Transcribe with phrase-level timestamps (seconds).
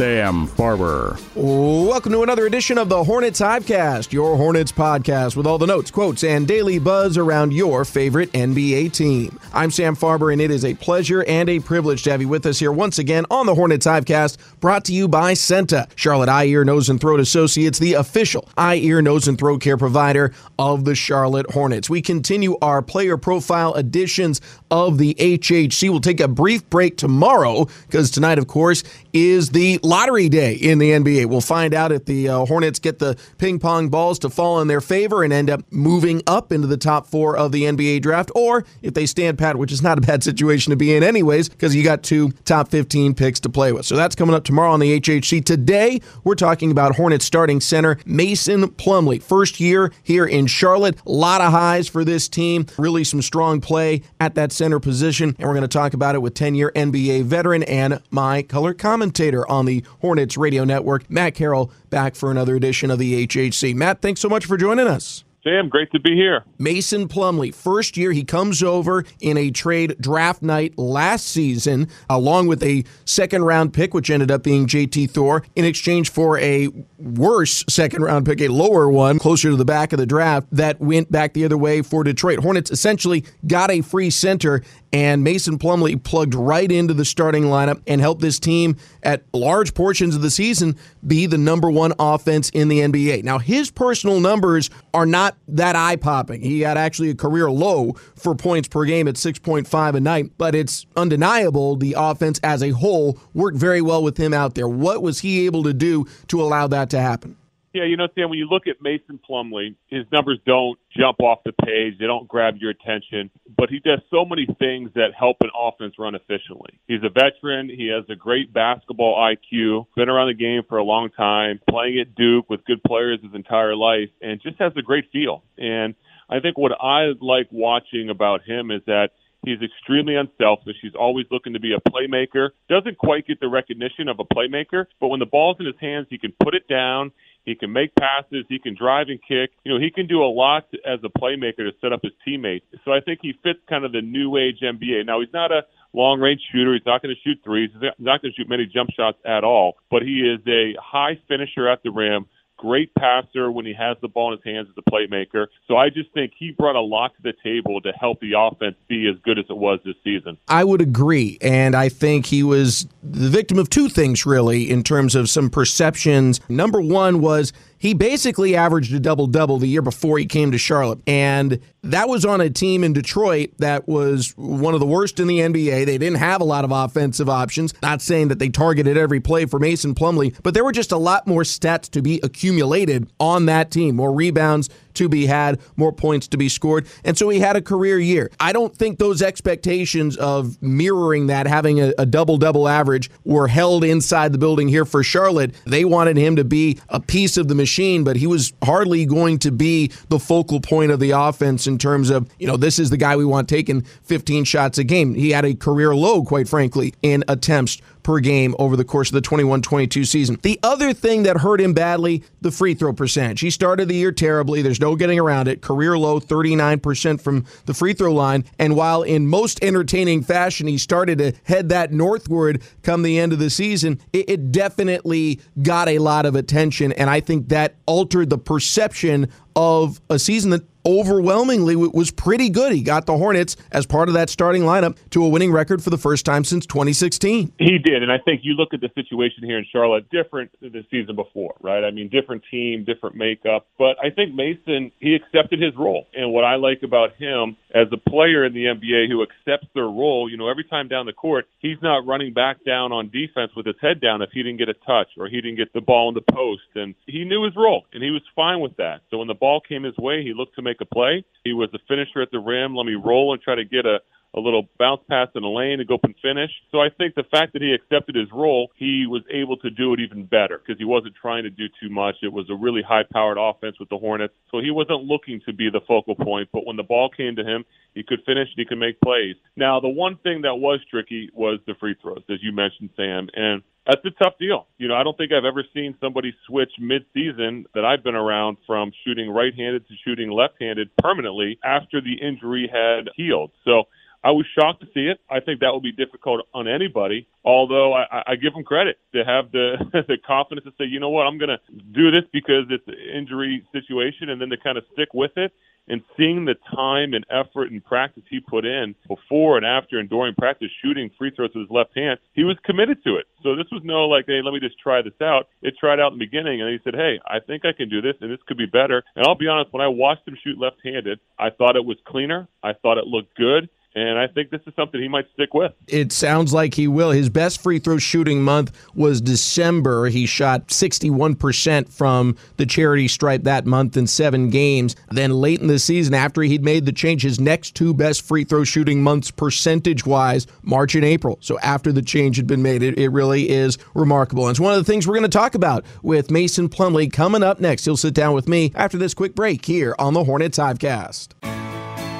[0.00, 1.20] Sam Farber.
[1.36, 5.90] Welcome to another edition of the Hornets Hivecast, your Hornets podcast with all the notes,
[5.90, 9.38] quotes, and daily buzz around your favorite NBA team.
[9.52, 12.46] I'm Sam Farber, and it is a pleasure and a privilege to have you with
[12.46, 16.46] us here once again on the Hornets Hivecast, brought to you by CEENTA, Charlotte Eye,
[16.46, 20.86] Ear, Nose, and Throat Associates, the official eye, ear, nose, and throat care provider of
[20.86, 21.90] the Charlotte Hornets.
[21.90, 25.90] We continue our player profile editions of the HHC.
[25.90, 28.82] We'll take a brief break tomorrow because tonight, of course,
[29.12, 31.26] is the lottery day in the NBA.
[31.26, 34.68] We'll find out if the uh, Hornets get the ping pong balls to fall in
[34.68, 38.30] their favor and end up moving up into the top four of the NBA draft,
[38.36, 41.48] or if they stand pat, which is not a bad situation to be in, anyways,
[41.48, 43.84] because you got two top 15 picks to play with.
[43.84, 45.44] So that's coming up tomorrow on the HHC.
[45.44, 49.20] Today, we're talking about Hornets starting center Mason Plumlee.
[49.20, 50.98] First year here in Charlotte.
[51.04, 52.64] A lot of highs for this team.
[52.78, 55.34] Really some strong play at that center position.
[55.36, 58.72] And we're going to talk about it with 10 year NBA veteran and my color
[58.72, 63.74] commentator on the Hornets Radio Network, Matt Carroll, back for another edition of the HHC.
[63.74, 65.24] Matt, thanks so much for joining us.
[65.42, 66.44] Sam, great to be here.
[66.58, 72.46] Mason Plumlee, first year, he comes over in a trade draft night last season, along
[72.46, 76.68] with a second round pick, which ended up being JT Thor, in exchange for a
[76.98, 80.78] worse second round pick, a lower one, closer to the back of the draft, that
[80.78, 82.40] went back the other way for Detroit.
[82.40, 87.80] Hornets essentially got a free center and Mason Plumlee plugged right into the starting lineup
[87.86, 92.50] and helped this team at large portions of the season be the number one offense
[92.50, 93.22] in the NBA.
[93.22, 96.42] Now, his personal numbers are not that eye popping.
[96.42, 100.54] He had actually a career low for points per game at 6.5 a night, but
[100.54, 104.68] it's undeniable the offense as a whole worked very well with him out there.
[104.68, 107.36] What was he able to do to allow that to happen?
[107.72, 111.38] Yeah, you know, Sam, when you look at Mason Plumlee, his numbers don't jump off
[111.44, 111.94] the page.
[112.00, 115.94] They don't grab your attention, but he does so many things that help an offense
[115.96, 116.80] run efficiently.
[116.88, 117.68] He's a veteran.
[117.68, 122.00] He has a great basketball IQ, been around the game for a long time, playing
[122.00, 125.44] at Duke with good players his entire life, and just has a great feel.
[125.56, 125.94] And
[126.28, 129.10] I think what I like watching about him is that
[129.44, 130.76] He's extremely unselfish.
[130.82, 132.50] He's always looking to be a playmaker.
[132.68, 136.08] Doesn't quite get the recognition of a playmaker, but when the ball's in his hands,
[136.10, 137.10] he can put it down.
[137.44, 138.44] He can make passes.
[138.48, 139.50] He can drive and kick.
[139.64, 142.66] You know, he can do a lot as a playmaker to set up his teammates.
[142.84, 145.06] So I think he fits kind of the new age NBA.
[145.06, 145.62] Now he's not a
[145.92, 146.74] long range shooter.
[146.74, 147.70] He's not going to shoot threes.
[147.72, 149.76] He's not going to shoot many jump shots at all.
[149.90, 152.26] But he is a high finisher at the rim
[152.60, 155.46] great passer when he has the ball in his hands as a playmaker.
[155.66, 158.76] So I just think he brought a lot to the table to help the offense
[158.86, 160.36] be as good as it was this season.
[160.46, 161.38] I would agree.
[161.40, 165.48] And I think he was the victim of two things, really, in terms of some
[165.48, 166.40] perceptions.
[166.50, 170.58] Number one was he basically averaged a double double the year before he came to
[170.58, 171.00] Charlotte.
[171.06, 175.26] And that was on a team in Detroit that was one of the worst in
[175.26, 175.86] the NBA.
[175.86, 177.72] They didn't have a lot of offensive options.
[177.82, 180.98] Not saying that they targeted every play for Mason Plumlee, but there were just a
[180.98, 183.96] lot more stats to be accumulated on that team.
[183.96, 186.86] More rebounds, to be had, more points to be scored.
[187.04, 188.30] And so he had a career year.
[188.38, 193.48] I don't think those expectations of mirroring that, having a, a double double average, were
[193.48, 195.54] held inside the building here for Charlotte.
[195.64, 197.69] They wanted him to be a piece of the machine,
[198.04, 202.10] but he was hardly going to be the focal point of the offense in terms
[202.10, 205.14] of, you know, this is the guy we want taking 15 shots a game.
[205.14, 207.80] He had a career low, quite frankly, in attempts
[208.10, 210.36] per game over the course of the 21 22 season.
[210.42, 213.38] The other thing that hurt him badly, the free throw percentage.
[213.38, 214.62] He started the year terribly.
[214.62, 215.62] There's no getting around it.
[215.62, 218.44] Career low, 39% from the free throw line.
[218.58, 223.32] And while in most entertaining fashion, he started to head that northward come the end
[223.32, 226.90] of the season, it, it definitely got a lot of attention.
[226.94, 232.72] And I think that altered the perception of a season that overwhelmingly was pretty good.
[232.72, 235.90] He got the Hornets as part of that starting lineup to a winning record for
[235.90, 237.52] the first time since 2016.
[237.58, 240.72] He did, and I think you look at the situation here in Charlotte, different than
[240.72, 241.84] the season before, right?
[241.84, 246.32] I mean, different team, different makeup, but I think Mason he accepted his role, and
[246.32, 250.28] what I like about him as a player in the NBA who accepts their role,
[250.30, 253.66] you know, every time down the court, he's not running back down on defense with
[253.66, 256.08] his head down if he didn't get a touch or he didn't get the ball
[256.08, 259.00] in the post, and he knew his role, and he was fine with that.
[259.10, 261.24] So when the ball came his way, he looked to make a play.
[261.44, 262.76] He was the finisher at the rim.
[262.76, 264.00] Let me roll and try to get a
[264.34, 266.50] a little bounce pass in the lane and go up and finish.
[266.70, 269.92] So I think the fact that he accepted his role, he was able to do
[269.92, 272.16] it even better because he wasn't trying to do too much.
[272.22, 274.34] It was a really high powered offense with the Hornets.
[274.50, 277.44] So he wasn't looking to be the focal point, but when the ball came to
[277.44, 279.34] him, he could finish and he could make plays.
[279.56, 283.28] Now, the one thing that was tricky was the free throws, as you mentioned, Sam.
[283.34, 284.68] And that's a tough deal.
[284.78, 288.58] You know, I don't think I've ever seen somebody switch mid-season that I've been around
[288.66, 293.50] from shooting right-handed to shooting left-handed permanently after the injury had healed.
[293.64, 293.84] So
[294.22, 295.18] I was shocked to see it.
[295.30, 297.26] I think that would be difficult on anybody.
[297.44, 299.76] Although I, I give them credit to have the
[300.08, 301.60] the confidence to say, you know what, I'm going to
[301.92, 305.52] do this because it's an injury situation, and then to kind of stick with it
[305.88, 310.08] and seeing the time and effort and practice he put in before and after and
[310.08, 313.26] during practice shooting free throws with his left hand, he was committed to it.
[313.42, 315.48] So this was no like, hey, let me just try this out.
[315.62, 318.00] It tried out in the beginning, and he said, hey, I think I can do
[318.00, 319.02] this, and this could be better.
[319.16, 322.46] And I'll be honest, when I watched him shoot left-handed, I thought it was cleaner.
[322.62, 325.72] I thought it looked good and I think this is something he might stick with.
[325.88, 327.10] It sounds like he will.
[327.10, 330.06] His best free throw shooting month was December.
[330.06, 334.94] He shot 61% from the charity stripe that month in seven games.
[335.10, 338.44] Then late in the season, after he'd made the change, his next two best free
[338.44, 341.38] throw shooting months, percentage wise, March and April.
[341.40, 344.46] So after the change had been made, it, it really is remarkable.
[344.46, 347.42] And it's one of the things we're going to talk about with Mason Plumlee coming
[347.42, 347.84] up next.
[347.86, 351.69] He'll sit down with me after this quick break here on the Hornets Hivecast.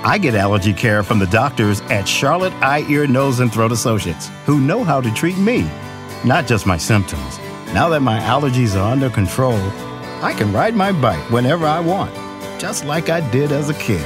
[0.02, 4.30] I get allergy care from the doctors at Charlotte Eye, Ear, Nose, and Throat Associates
[4.46, 5.70] who know how to treat me,
[6.24, 7.38] not just my symptoms.
[7.74, 9.58] Now that my allergies are under control,
[10.22, 12.14] I can ride my bike whenever I want,
[12.58, 14.00] just like I did as a kid.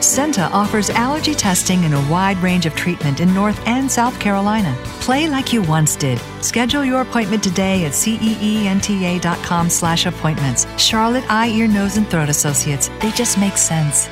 [0.00, 4.76] CEENTA offers allergy testing and a wide range of treatment in North and South Carolina.
[5.00, 6.20] Play like you once did.
[6.42, 10.66] Schedule your appointment today at ceenta.com slash appointments.
[10.80, 12.88] Charlotte Eye, Ear, Nose, and Throat Associates.
[13.00, 14.08] They just make sense.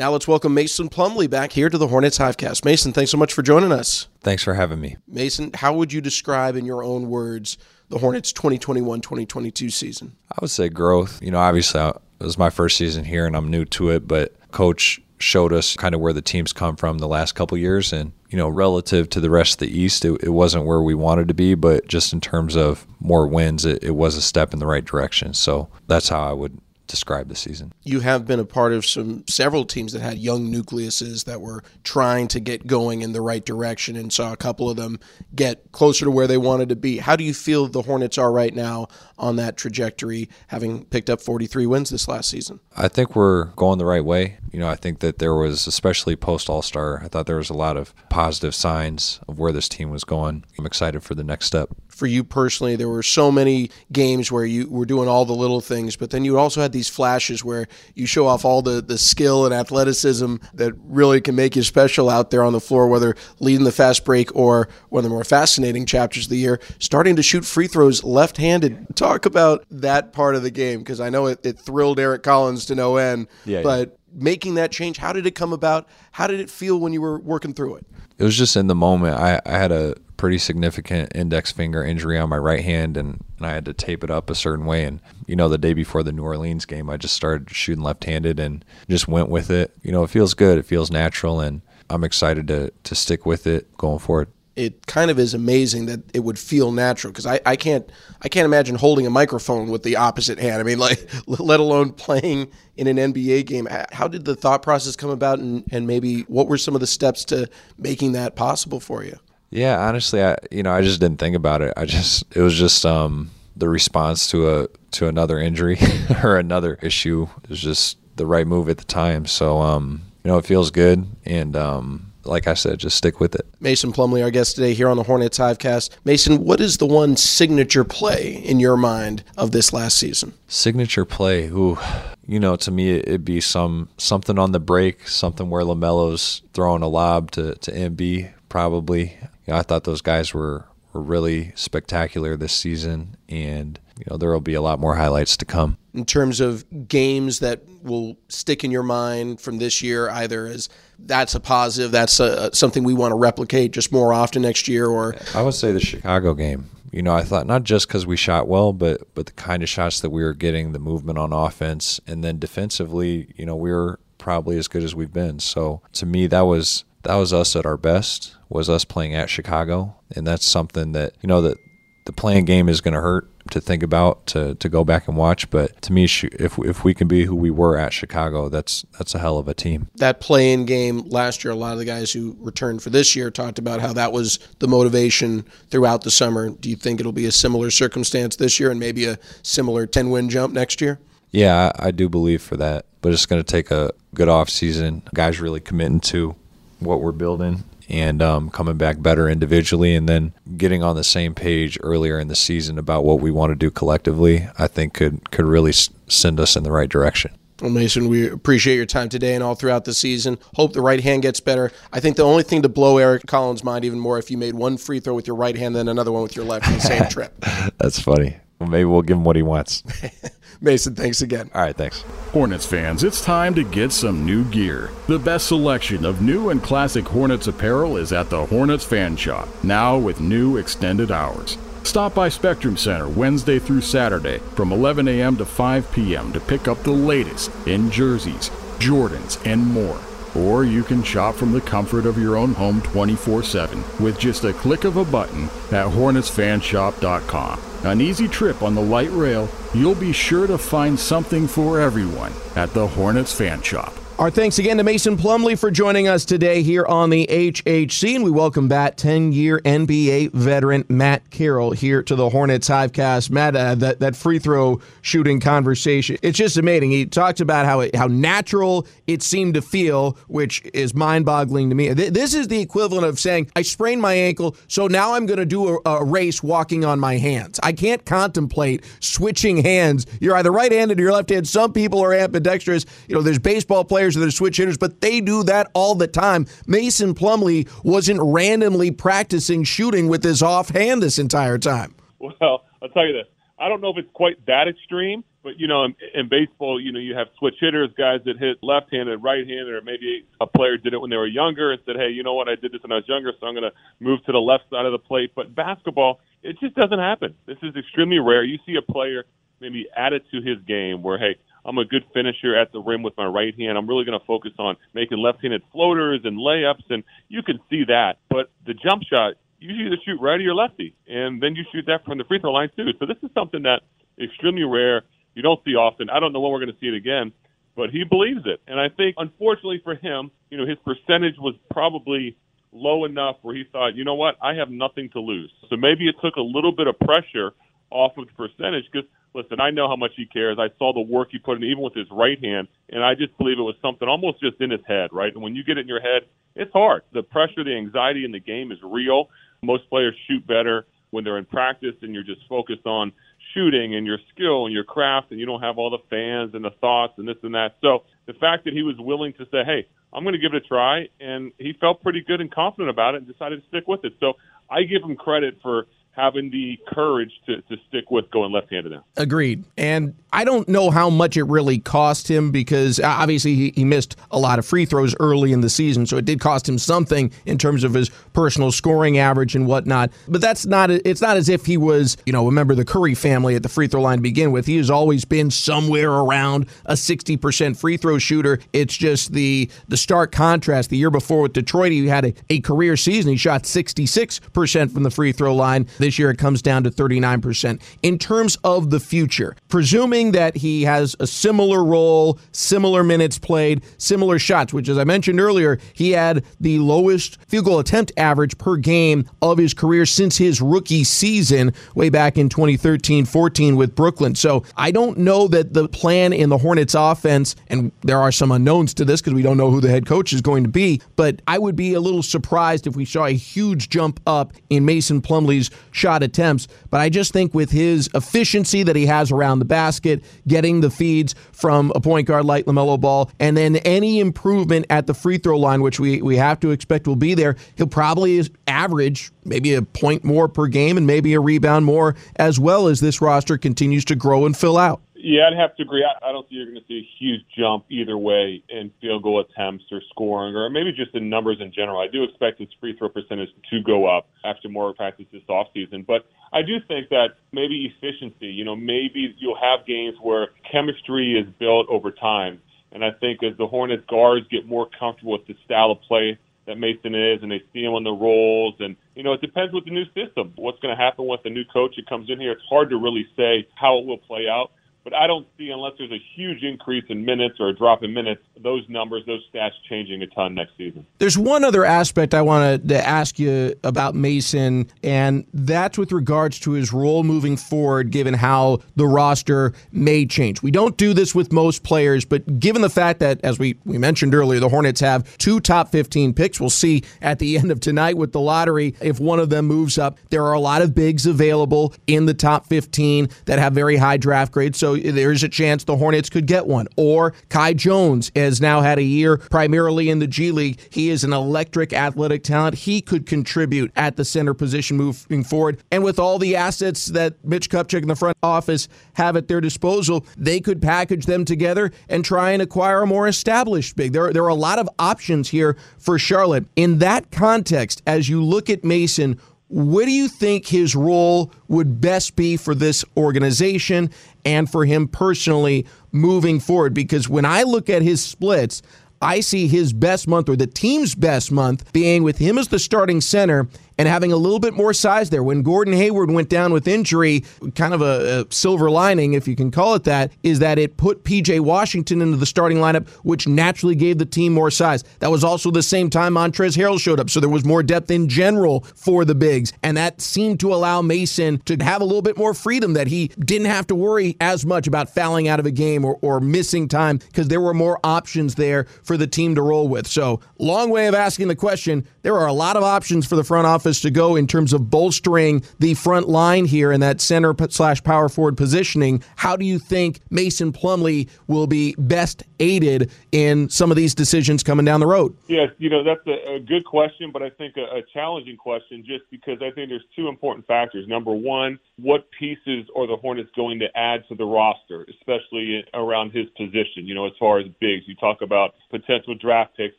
[0.00, 2.64] Now let's welcome Mason Plumlee back here to the Hornets Hivecast.
[2.64, 4.08] Mason, thanks so much for joining us.
[4.22, 4.96] Thanks for having me.
[5.06, 7.58] Mason, how would you describe in your own words
[7.90, 10.16] the Hornets 2021-2022 season?
[10.32, 11.20] I would say growth.
[11.22, 14.32] You know, obviously it was my first season here and I'm new to it, but
[14.52, 18.12] coach showed us kind of where the team's come from the last couple years and
[18.30, 21.28] you know relative to the rest of the east it, it, wasn't where we wanted
[21.28, 24.60] to be but just in terms of more wins it, it was a step in
[24.60, 26.58] the right direction so that's how i would
[26.90, 27.72] describe the season.
[27.82, 31.62] You have been a part of some several teams that had young nucleuses that were
[31.84, 34.98] trying to get going in the right direction and saw a couple of them
[35.34, 36.98] get closer to where they wanted to be.
[36.98, 38.88] How do you feel the Hornets are right now
[39.18, 42.60] on that trajectory, having picked up 43 wins this last season?
[42.76, 44.38] I think we're going the right way.
[44.52, 47.50] You know, I think that there was, especially post All Star, I thought there was
[47.50, 50.44] a lot of positive signs of where this team was going.
[50.58, 51.70] I'm excited for the next step.
[52.00, 55.60] For you personally, there were so many games where you were doing all the little
[55.60, 58.96] things, but then you also had these flashes where you show off all the, the
[58.96, 63.16] skill and athleticism that really can make you special out there on the floor, whether
[63.38, 67.16] leading the fast break or one of the more fascinating chapters of the year, starting
[67.16, 68.86] to shoot free throws left handed.
[68.96, 72.64] Talk about that part of the game because I know it, it thrilled Eric Collins
[72.64, 73.26] to no end.
[73.44, 75.86] Yeah, but making that change, how did it come about?
[76.12, 77.86] How did it feel when you were working through it?
[78.16, 79.18] It was just in the moment.
[79.18, 83.46] I, I had a pretty significant index finger injury on my right hand and, and
[83.46, 86.02] I had to tape it up a certain way and you know the day before
[86.02, 89.74] the New Orleans game I just started shooting left-handed and just went with it.
[89.80, 93.46] You know, it feels good, it feels natural and I'm excited to to stick with
[93.46, 97.40] it going forward it kind of is amazing that it would feel natural because I,
[97.46, 97.90] I can't
[98.20, 100.60] I can't imagine holding a microphone with the opposite hand.
[100.60, 103.68] I mean, like let alone playing in an NBA game.
[103.90, 106.86] How did the thought process come about, and, and maybe what were some of the
[106.86, 109.18] steps to making that possible for you?
[109.50, 111.74] Yeah, honestly, I you know I just didn't think about it.
[111.76, 115.78] I just it was just um, the response to a to another injury
[116.24, 117.28] or another issue.
[117.44, 119.26] It was just the right move at the time.
[119.26, 121.56] So um, you know it feels good and.
[121.56, 123.46] Um, like I said, just stick with it.
[123.60, 125.90] Mason Plumlee, our guest today here on the Hornets Hivecast.
[126.04, 130.34] Mason, what is the one signature play in your mind of this last season?
[130.46, 131.78] Signature play, ooh,
[132.26, 136.82] you know, to me it'd be some something on the break, something where Lamelo's throwing
[136.82, 139.16] a lob to to Embiid, probably.
[139.50, 144.16] You know, I thought those guys were were really spectacular this season, and you know
[144.16, 145.76] there will be a lot more highlights to come.
[145.92, 150.68] In terms of games that will stick in your mind from this year, either as
[151.00, 154.86] that's a positive, that's a, something we want to replicate just more often next year,
[154.86, 156.70] or I would say the Chicago game.
[156.92, 159.68] You know, I thought not just because we shot well, but but the kind of
[159.68, 163.72] shots that we were getting, the movement on offense, and then defensively, you know, we
[163.72, 165.40] were probably as good as we've been.
[165.40, 168.36] So to me, that was that was us at our best.
[168.48, 171.58] Was us play-in at Chicago, and that's something that you know that
[172.06, 175.16] the playing game is going to hurt to think about to, to go back and
[175.16, 175.48] watch.
[175.50, 179.14] But to me, if if we can be who we were at Chicago, that's that's
[179.14, 179.88] a hell of a team.
[179.96, 183.30] That play-in game last year, a lot of the guys who returned for this year
[183.30, 186.50] talked about how that was the motivation throughout the summer.
[186.50, 190.28] Do you think it'll be a similar circumstance this year and maybe a similar 10-win
[190.28, 190.98] jump next year?
[191.30, 194.50] Yeah, I, I do believe for that, but it's going to take a good off
[194.50, 195.02] season.
[195.14, 196.34] Guys really committing to
[196.80, 201.34] what we're building and um, coming back better individually and then getting on the same
[201.34, 205.30] page earlier in the season about what we want to do collectively, I think could,
[205.30, 207.32] could really send us in the right direction.
[207.60, 210.38] Well, Mason, we appreciate your time today and all throughout the season.
[210.54, 211.72] Hope the right hand gets better.
[211.92, 214.54] I think the only thing to blow Eric Collins' mind even more if you made
[214.54, 216.80] one free throw with your right hand, then another one with your left in the
[216.80, 217.34] same trip.
[217.78, 218.38] That's funny.
[218.60, 219.82] Well, maybe we'll give him what he wants.
[220.60, 221.50] Mason, thanks again.
[221.54, 222.02] All right, thanks.
[222.32, 224.90] Hornets fans, it's time to get some new gear.
[225.08, 229.48] The best selection of new and classic Hornets apparel is at the Hornets Fan Shop,
[229.64, 231.56] now with new extended hours.
[231.82, 235.36] Stop by Spectrum Center Wednesday through Saturday from 11 a.m.
[235.38, 236.30] to 5 p.m.
[236.34, 239.98] to pick up the latest in jerseys, Jordans, and more.
[240.34, 244.44] Or you can shop from the comfort of your own home 24 7 with just
[244.44, 247.60] a click of a button at HornetsFanshop.com.
[247.84, 252.32] An easy trip on the light rail, you'll be sure to find something for everyone
[252.54, 253.99] at the Hornets Fan Shop.
[254.20, 258.22] Our thanks again to Mason Plumlee for joining us today here on the HHC, and
[258.22, 263.30] we welcome back 10 year NBA veteran Matt Carroll here to the Hornets Hivecast.
[263.30, 266.90] Matt, uh, that, that free throw shooting conversation, it's just amazing.
[266.90, 271.70] He talked about how, it, how natural it seemed to feel, which is mind boggling
[271.70, 271.88] to me.
[271.88, 275.46] This is the equivalent of saying, I sprained my ankle, so now I'm going to
[275.46, 277.58] do a, a race walking on my hands.
[277.62, 280.04] I can't contemplate switching hands.
[280.20, 281.48] You're either right handed or you're left handed.
[281.48, 282.84] Some people are ambidextrous.
[283.08, 285.94] You know, there's baseball players players that are switch hitters, but they do that all
[285.94, 286.46] the time.
[286.66, 291.94] Mason Plumlee wasn't randomly practicing shooting with his offhand this entire time.
[292.18, 293.26] Well, I'll tell you this.
[293.58, 296.92] I don't know if it's quite that extreme, but you know, in, in baseball, you
[296.92, 300.94] know, you have switch hitters, guys that hit left-handed, right-handed, or maybe a player did
[300.94, 302.48] it when they were younger and said, "Hey, you know what?
[302.48, 304.64] I did this when I was younger, so I'm going to move to the left
[304.70, 307.34] side of the plate." But basketball, it just doesn't happen.
[307.46, 308.44] This is extremely rare.
[308.44, 309.24] You see a player
[309.60, 313.02] maybe add it to his game where, hey, I'm a good finisher at the rim
[313.02, 313.76] with my right hand.
[313.76, 317.84] I'm really going to focus on making left-handed floaters and layups, and you can see
[317.88, 318.18] that.
[318.28, 322.04] But the jump shot, you either shoot righty or lefty, and then you shoot that
[322.04, 322.90] from the free throw line too.
[322.98, 323.82] So this is something that
[324.20, 325.02] extremely rare.
[325.34, 326.10] You don't see often.
[326.10, 327.32] I don't know when we're going to see it again,
[327.76, 328.60] but he believes it.
[328.66, 332.36] And I think, unfortunately for him, you know, his percentage was probably
[332.72, 335.52] low enough where he thought, you know what, I have nothing to lose.
[335.68, 337.52] So maybe it took a little bit of pressure
[337.90, 340.58] off of the percentage because listen, I know how much he cares.
[340.58, 343.36] I saw the work he put in, even with his right hand, and I just
[343.38, 345.32] believe it was something almost just in his head, right?
[345.32, 346.22] And when you get it in your head,
[346.56, 347.02] it's hard.
[347.12, 349.28] The pressure, the anxiety in the game is real.
[349.62, 353.12] Most players shoot better when they're in practice and you're just focused on
[353.54, 356.64] shooting and your skill and your craft, and you don't have all the fans and
[356.64, 357.76] the thoughts and this and that.
[357.80, 360.64] So the fact that he was willing to say, hey, I'm going to give it
[360.64, 363.86] a try, and he felt pretty good and confident about it and decided to stick
[363.86, 364.14] with it.
[364.18, 364.34] So
[364.68, 369.04] I give him credit for having the courage to, to stick with going left-handed now.
[369.16, 369.64] Agreed.
[369.76, 373.84] And I don't know how much it really cost him because uh, obviously he, he
[373.84, 376.78] missed a lot of free throws early in the season, so it did cost him
[376.78, 380.10] something in terms of his personal scoring average and whatnot.
[380.28, 383.54] But that's not it's not as if he was, you know, remember the Curry family
[383.56, 384.66] at the free throw line to begin with.
[384.66, 388.60] He has always been somewhere around a 60% free throw shooter.
[388.72, 390.90] It's just the the stark contrast.
[390.90, 393.32] The year before with Detroit, he had a, a career season.
[393.32, 395.86] He shot 66% from the free throw line.
[396.00, 397.80] This year it comes down to 39%.
[398.02, 403.82] In terms of the future, presuming that he has a similar role, similar minutes played,
[403.98, 408.56] similar shots, which as I mentioned earlier, he had the lowest field goal attempt average
[408.58, 414.34] per game of his career since his rookie season way back in 2013-14 with Brooklyn.
[414.34, 418.50] So I don't know that the plan in the Hornets offense, and there are some
[418.50, 421.00] unknowns to this because we don't know who the head coach is going to be,
[421.16, 424.84] but I would be a little surprised if we saw a huge jump up in
[424.84, 426.68] Mason Plumlee's shot attempts.
[426.90, 430.90] But I just think with his efficiency that he has around the basket, getting the
[430.90, 435.38] feeds from a point guard like LaMelo Ball, and then any improvement at the free
[435.38, 439.74] throw line, which we, we have to expect will be there, he'll probably average maybe
[439.74, 443.58] a point more per game and maybe a rebound more as well as this roster
[443.58, 445.00] continues to grow and fill out.
[445.22, 446.02] Yeah, I'd have to agree.
[446.04, 449.22] I, I don't think you're going to see a huge jump either way in field
[449.22, 452.00] goal attempts or scoring, or maybe just in numbers in general.
[452.00, 456.06] I do expect his free throw percentage to go up after more practice this offseason.
[456.06, 461.34] But I do think that maybe efficiency, you know, maybe you'll have games where chemistry
[461.38, 462.60] is built over time.
[462.92, 466.38] And I think as the Hornets guards get more comfortable with the style of play
[466.66, 468.74] that Mason is, and they see him on the rolls.
[468.80, 470.54] And you know, it depends with the new system.
[470.56, 472.52] What's going to happen with the new coach that comes in here?
[472.52, 474.70] It's hard to really say how it will play out.
[475.02, 478.12] But I don't see, unless there's a huge increase in minutes or a drop in
[478.12, 481.06] minutes, those numbers, those stats changing a ton next season.
[481.18, 486.60] There's one other aspect I wanted to ask you about Mason, and that's with regards
[486.60, 490.62] to his role moving forward, given how the roster may change.
[490.62, 493.96] We don't do this with most players, but given the fact that, as we, we
[493.96, 497.80] mentioned earlier, the Hornets have two top 15 picks, we'll see at the end of
[497.80, 500.18] tonight with the lottery if one of them moves up.
[500.28, 504.18] There are a lot of bigs available in the top 15 that have very high
[504.18, 504.78] draft grades.
[504.78, 506.86] So there's a chance the Hornets could get one.
[506.96, 510.80] Or Kai Jones has now had a year primarily in the G League.
[510.90, 512.76] He is an electric athletic talent.
[512.76, 515.82] He could contribute at the center position moving forward.
[515.90, 519.60] And with all the assets that Mitch Kupchak and the front office have at their
[519.60, 524.12] disposal, they could package them together and try and acquire a more established big.
[524.12, 526.66] There, there are a lot of options here for Charlotte.
[526.76, 529.40] In that context, as you look at Mason,
[529.70, 534.10] what do you think his role would best be for this organization
[534.44, 536.92] and for him personally moving forward?
[536.92, 538.82] Because when I look at his splits,
[539.22, 542.80] I see his best month or the team's best month being with him as the
[542.80, 543.68] starting center
[544.00, 545.42] and having a little bit more size there.
[545.42, 549.54] When Gordon Hayward went down with injury, kind of a, a, silver lining, if you
[549.54, 553.46] can call it that, is that it put PJ Washington into the starting lineup, which
[553.46, 555.04] naturally gave the team more size.
[555.18, 558.10] That was also the same time Montrezl Harrell showed up, so there was more depth
[558.10, 562.22] in general for the bigs, and that seemed to allow Mason to have a little
[562.22, 565.66] bit more freedom that he didn't have to worry as much about fouling out of
[565.66, 569.56] a game or, or missing time because there were more options there for the team
[569.56, 570.06] to roll with.
[570.06, 572.06] So, long way of asking the question.
[572.22, 574.72] There are a lot of options for the front office office to go in terms
[574.72, 579.22] of bolstering the front line here in that center slash power forward positioning.
[579.34, 584.62] How do you think Mason Plumlee will be best aided in some of these decisions
[584.62, 585.36] coming down the road?
[585.48, 589.04] Yes, you know, that's a, a good question, but I think a, a challenging question
[589.04, 591.08] just because I think there's two important factors.
[591.08, 596.30] Number one, what pieces are the Hornets going to add to the roster, especially around
[596.30, 597.06] his position?
[597.06, 599.96] You know, as far as bigs, you talk about potential draft picks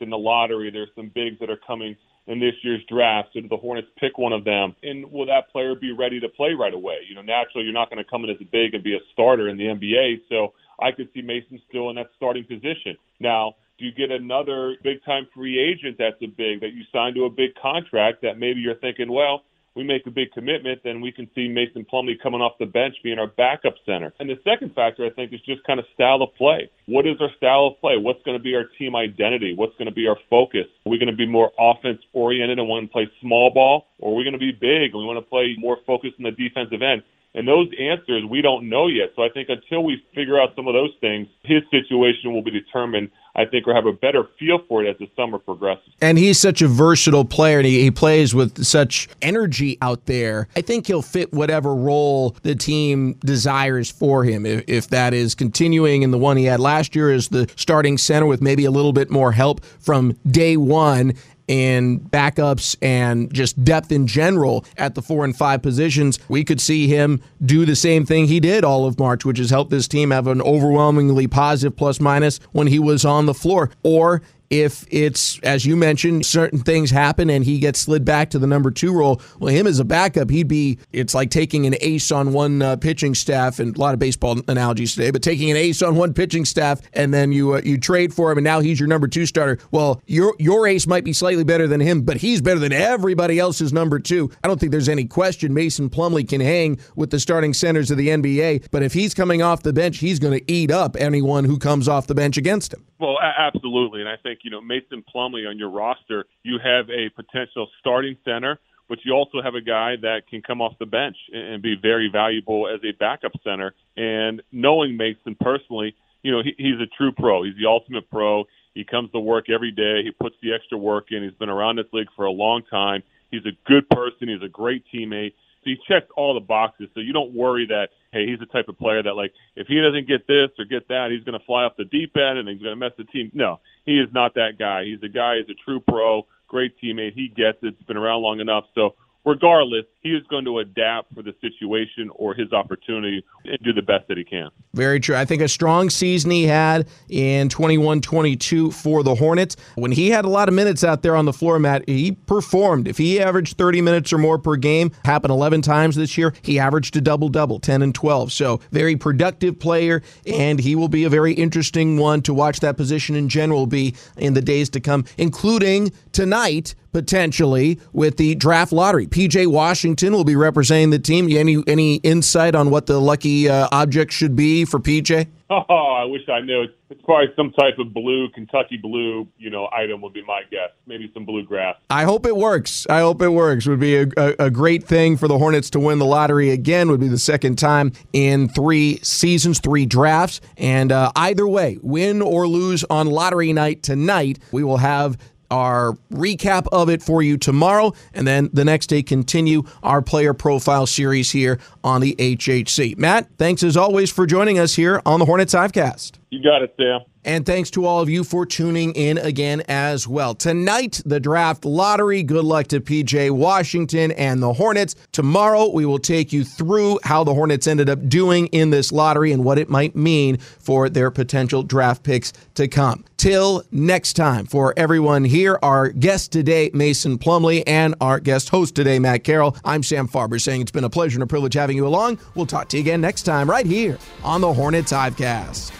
[0.00, 0.70] in the lottery.
[0.70, 1.96] There's some bigs that are coming
[2.26, 3.30] in this year's draft?
[3.32, 4.74] So do the Hornets pick one of them?
[4.82, 6.98] And will that player be ready to play right away?
[7.08, 9.00] You know, naturally, you're not going to come in as a big and be a
[9.12, 10.22] starter in the NBA.
[10.28, 12.96] So I could see Mason still in that starting position.
[13.18, 17.14] Now, do you get another big time free agent that's a big that you sign
[17.14, 19.42] to a big contract that maybe you're thinking, well,
[19.76, 22.96] we make a big commitment, then we can see Mason Plumlee coming off the bench
[23.04, 24.12] being our backup center.
[24.18, 26.70] And the second factor, I think, is just kind of style of play.
[26.86, 27.96] What is our style of play?
[27.96, 29.54] What's going to be our team identity?
[29.54, 30.66] What's going to be our focus?
[30.84, 34.12] Are we going to be more offense oriented and want to play small ball, or
[34.12, 36.32] are we going to be big and we want to play more focused in the
[36.32, 37.02] defensive end?
[37.34, 39.10] And those answers we don't know yet.
[39.16, 42.50] So I think until we figure out some of those things, his situation will be
[42.50, 45.92] determined I think we'll have a better feel for it as the summer progresses.
[46.00, 50.48] And he's such a versatile player, and he, he plays with such energy out there.
[50.56, 54.44] I think he'll fit whatever role the team desires for him.
[54.44, 57.98] If, if that is continuing in the one he had last year as the starting
[57.98, 61.14] center with maybe a little bit more help from day one,
[61.50, 66.60] and backups and just depth in general at the four and five positions, we could
[66.60, 69.88] see him do the same thing he did all of March, which has helped this
[69.88, 73.68] team have an overwhelmingly positive plus minus when he was on the floor.
[73.82, 78.38] Or if it's as you mentioned certain things happen and he gets slid back to
[78.38, 81.76] the number two role well him as a backup he'd be it's like taking an
[81.80, 85.52] ace on one uh, pitching staff and a lot of baseball analogies today but taking
[85.52, 88.44] an ace on one pitching staff and then you uh, you trade for him and
[88.44, 89.58] now he's your number two starter.
[89.70, 93.38] Well your your ace might be slightly better than him but he's better than everybody
[93.38, 94.30] else's number two.
[94.42, 97.98] I don't think there's any question mason Plumlee can hang with the starting centers of
[97.98, 101.44] the nba but if he's coming off the bench he's going to eat up anyone
[101.44, 102.84] who comes off the bench against him.
[102.98, 107.10] Well absolutely and i think you know, Mason Plumlee on your roster, you have a
[107.10, 111.16] potential starting center, but you also have a guy that can come off the bench
[111.32, 113.74] and be very valuable as a backup center.
[113.96, 117.44] And knowing Mason personally, you know, he, he's a true pro.
[117.44, 118.44] He's the ultimate pro.
[118.74, 120.02] He comes to work every day.
[120.04, 121.22] He puts the extra work in.
[121.22, 123.02] He's been around this league for a long time.
[123.30, 124.28] He's a good person.
[124.28, 125.34] He's a great teammate.
[125.62, 126.88] So he checks all the boxes.
[126.94, 129.80] So you don't worry that hey, he's the type of player that like if he
[129.80, 132.48] doesn't get this or get that, he's going to fly off the deep end and
[132.48, 133.30] he's going to mess the team.
[133.34, 134.84] No, he is not that guy.
[134.84, 135.36] He's a guy.
[135.38, 137.14] He's a true pro, great teammate.
[137.14, 137.74] He gets it.
[137.78, 138.64] He's been around long enough.
[138.74, 138.94] So
[139.24, 143.82] regardless, he is going to adapt for the situation or his opportunity and do the
[143.82, 144.48] best that he can.
[144.72, 145.14] Very true.
[145.14, 149.56] I think a strong season he had in 21 22 for the Hornets.
[149.74, 152.88] When he had a lot of minutes out there on the floor, Matt, he performed.
[152.88, 156.58] If he averaged 30 minutes or more per game, happened 11 times this year, he
[156.58, 158.32] averaged a double double, 10 and 12.
[158.32, 162.76] So, very productive player, and he will be a very interesting one to watch that
[162.76, 168.72] position in general be in the days to come, including tonight potentially with the draft
[168.72, 169.06] lottery.
[169.06, 171.28] PJ Washington will be representing the team.
[171.30, 175.28] Any any insight on what the lucky uh, object should be for PJ?
[175.52, 176.66] Oh, I wish I knew.
[176.90, 180.70] It's probably some type of blue, Kentucky blue, you know, item would be my guess.
[180.86, 181.74] Maybe some bluegrass.
[181.90, 182.86] I hope it works.
[182.88, 183.66] I hope it works.
[183.66, 186.88] Would be a, a, a great thing for the Hornets to win the lottery again.
[186.88, 192.22] Would be the second time in three seasons, three drafts, and uh, either way, win
[192.22, 195.18] or lose on lottery night tonight, we will have
[195.50, 200.34] our recap of it for you tomorrow, and then the next day continue our player
[200.34, 202.96] profile series here on the HHC.
[202.96, 206.12] Matt, thanks as always for joining us here on the Hornets Hivecast.
[206.30, 207.00] You got it, Sam.
[207.24, 210.34] And thanks to all of you for tuning in again as well.
[210.34, 212.22] Tonight, the draft lottery.
[212.22, 214.94] Good luck to PJ Washington and the Hornets.
[215.12, 219.32] Tomorrow, we will take you through how the Hornets ended up doing in this lottery
[219.32, 223.04] and what it might mean for their potential draft picks to come.
[223.18, 228.74] Till next time, for everyone here, our guest today, Mason Plumlee, and our guest host
[228.74, 231.76] today, Matt Carroll, I'm Sam Farber saying it's been a pleasure and a privilege having
[231.76, 232.18] you along.
[232.34, 235.79] We'll talk to you again next time right here on the Hornets Hivecast.